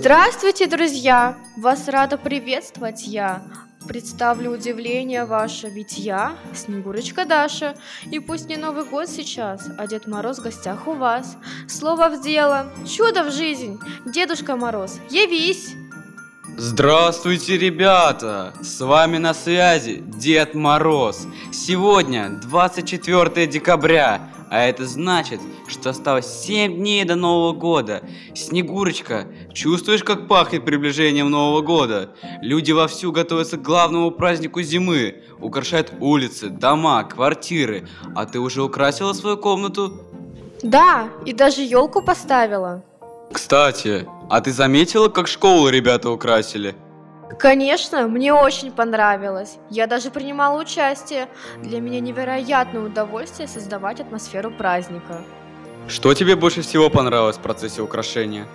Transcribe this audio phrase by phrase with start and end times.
[0.00, 1.36] Здравствуйте, друзья!
[1.58, 3.42] Вас рада приветствовать я.
[3.86, 7.76] Представлю удивление ваше, ведь я Снегурочка Даша,
[8.10, 11.36] и пусть не Новый год сейчас, а Дед Мороз в гостях у вас.
[11.68, 15.74] Слово в дело, чудо в жизнь, Дедушка Мороз, явись!
[16.62, 18.52] Здравствуйте, ребята!
[18.60, 21.26] С вами на связи Дед Мороз.
[21.50, 28.02] Сегодня 24 декабря, а это значит, что осталось 7 дней до Нового года.
[28.34, 32.10] Снегурочка, чувствуешь, как пахнет приближением Нового года?
[32.42, 35.22] Люди вовсю готовятся к главному празднику зимы.
[35.40, 37.88] Украшают улицы, дома, квартиры.
[38.14, 39.98] А ты уже украсила свою комнату?
[40.62, 42.82] Да, и даже елку поставила.
[43.32, 46.74] Кстати, а ты заметила, как школу ребята украсили?
[47.38, 49.58] Конечно, мне очень понравилось.
[49.70, 51.28] Я даже принимала участие.
[51.62, 55.22] Для меня невероятное удовольствие создавать атмосферу праздника.
[55.86, 58.46] Что тебе больше всего понравилось в процессе украшения?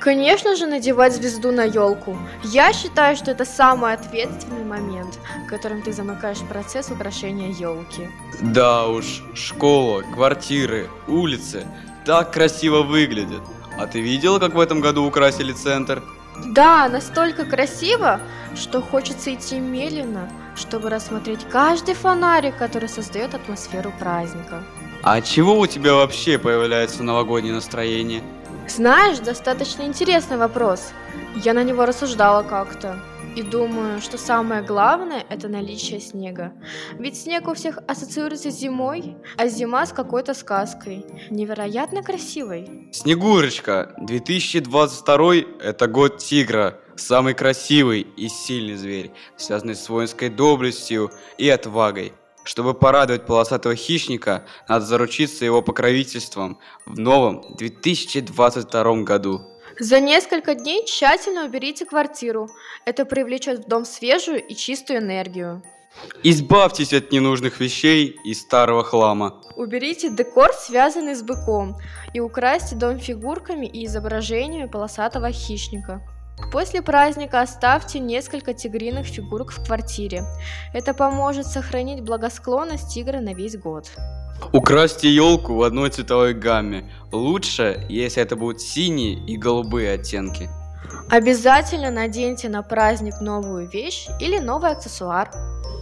[0.00, 2.16] Конечно же, надевать звезду на елку.
[2.42, 5.18] Я считаю, что это самый ответственный момент,
[5.48, 8.08] которым ты замыкаешь процесс украшения елки.
[8.40, 11.66] Да уж, школа, квартиры, улицы
[12.04, 13.40] так красиво выглядят.
[13.78, 16.02] А ты видела, как в этом году украсили центр?
[16.46, 18.20] Да, настолько красиво,
[18.54, 24.62] что хочется идти медленно, чтобы рассмотреть каждый фонарик, который создает атмосферу праздника.
[25.02, 28.22] А чего у тебя вообще появляется новогоднее настроение?
[28.68, 30.92] Знаешь, достаточно интересный вопрос.
[31.36, 32.98] Я на него рассуждала как-то.
[33.36, 36.54] И думаю, что самое главное– это наличие снега.
[36.98, 41.04] Ведь снег у всех ассоциируется с зимой, а зима с какой-то сказкой.
[41.28, 42.88] Невероятно красивой.
[42.92, 46.80] Снегурочка, 2022– это год тигра.
[46.96, 52.14] Самый красивый и сильный зверь, связанный с воинской доблестью и отвагой.
[52.44, 59.42] Чтобы порадовать полосатого хищника, надо заручиться его покровительством в новом 2022 году.
[59.78, 62.48] За несколько дней тщательно уберите квартиру.
[62.86, 65.62] Это привлечет в дом свежую и чистую энергию.
[66.22, 69.42] Избавьтесь от ненужных вещей и старого хлама.
[69.56, 71.76] Уберите декор, связанный с быком,
[72.14, 76.02] и украсьте дом фигурками и изображениями полосатого хищника.
[76.52, 80.24] После праздника оставьте несколько тигриных фигурок в квартире.
[80.74, 83.90] Это поможет сохранить благосклонность тигра на весь год.
[84.52, 86.90] Украсьте елку в одной цветовой гамме.
[87.10, 90.50] Лучше, если это будут синие и голубые оттенки.
[91.10, 95.30] Обязательно наденьте на праздник новую вещь или новый аксессуар.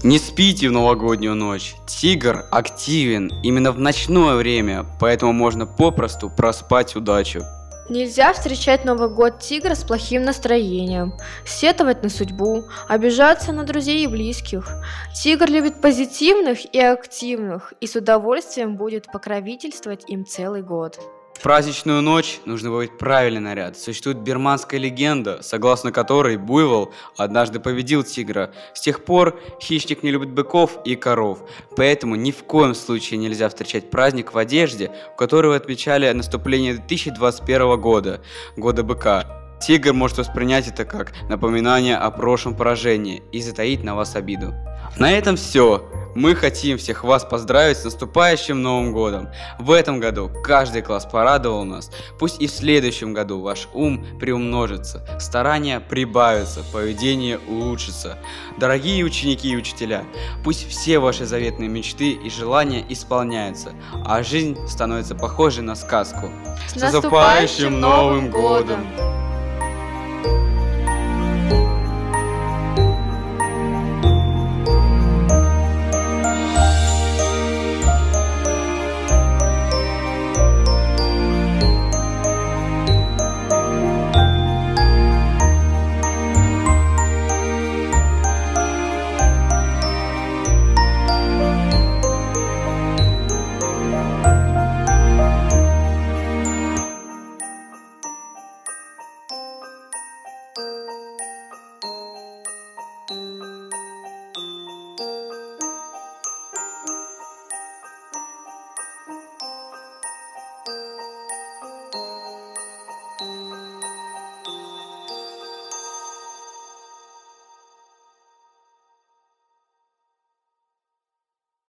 [0.02, 1.74] Не спите в новогоднюю ночь.
[1.86, 7.42] Тигр активен именно в ночное время, поэтому можно попросту проспать удачу.
[7.90, 11.12] Нельзя встречать Новый год тигра с плохим настроением,
[11.44, 14.66] сетовать на судьбу, обижаться на друзей и близких.
[15.14, 20.98] Тигр любит позитивных и активных и с удовольствием будет покровительствовать им целый год.
[21.34, 23.76] В праздничную ночь нужно выбрать правильный наряд.
[23.76, 28.52] Существует бирманская легенда, согласно которой буйвол однажды победил тигра.
[28.72, 31.40] С тех пор хищник не любит быков и коров,
[31.76, 36.74] поэтому ни в коем случае нельзя встречать праздник в одежде, в которой вы отмечали наступление
[36.74, 38.22] 2021 года,
[38.56, 39.26] года быка.
[39.60, 44.54] Тигр может воспринять это как напоминание о прошлом поражении и затаить на вас обиду.
[44.98, 46.03] На этом все.
[46.14, 49.28] Мы хотим всех вас поздравить с наступающим Новым Годом.
[49.58, 51.90] В этом году каждый класс порадовал нас.
[52.18, 58.18] Пусть и в следующем году ваш ум приумножится, старания прибавятся, поведение улучшится.
[58.58, 60.04] Дорогие ученики и учителя,
[60.44, 63.72] пусть все ваши заветные мечты и желания исполняются,
[64.04, 66.30] а жизнь становится похожей на сказку.
[66.68, 68.86] С наступающим Новым Годом!